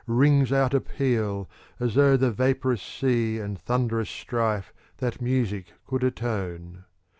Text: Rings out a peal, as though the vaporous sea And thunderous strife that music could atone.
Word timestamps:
Rings 0.07 0.51
out 0.51 0.73
a 0.73 0.81
peal, 0.81 1.47
as 1.79 1.93
though 1.93 2.17
the 2.17 2.31
vaporous 2.31 2.81
sea 2.81 3.37
And 3.37 3.59
thunderous 3.61 4.09
strife 4.09 4.73
that 4.97 5.21
music 5.21 5.73
could 5.85 6.03
atone. 6.03 6.85